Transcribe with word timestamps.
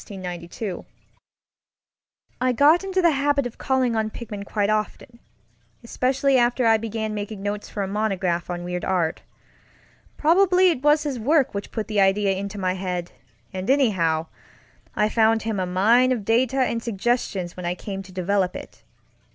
I 2.41 2.53
got 2.53 2.83
into 2.83 3.03
the 3.03 3.11
habit 3.11 3.45
of 3.45 3.59
calling 3.59 3.95
on 3.95 4.09
Pickman 4.09 4.43
quite 4.43 4.71
often, 4.71 5.19
especially 5.83 6.39
after 6.39 6.65
I 6.65 6.77
began 6.77 7.13
making 7.13 7.43
notes 7.43 7.69
for 7.69 7.83
a 7.83 7.87
monograph 7.87 8.49
on 8.49 8.63
weird 8.63 8.83
art. 8.83 9.21
Probably 10.17 10.71
it 10.71 10.81
was 10.81 11.03
his 11.03 11.19
work 11.19 11.53
which 11.53 11.69
put 11.71 11.87
the 11.87 12.01
idea 12.01 12.31
into 12.35 12.57
my 12.57 12.73
head, 12.73 13.11
and 13.53 13.69
anyhow, 13.69 14.25
I 14.95 15.07
found 15.07 15.43
him 15.43 15.59
a 15.59 15.67
mine 15.67 16.11
of 16.11 16.25
data 16.25 16.57
and 16.57 16.81
suggestions 16.81 17.55
when 17.55 17.67
I 17.67 17.75
came 17.75 18.01
to 18.01 18.11
develop 18.11 18.55
it. 18.55 18.81